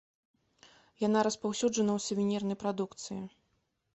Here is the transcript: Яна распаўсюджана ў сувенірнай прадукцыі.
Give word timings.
Яна 1.07 1.19
распаўсюджана 1.27 1.91
ў 1.97 2.03
сувенірнай 2.07 2.57
прадукцыі. 2.63 3.21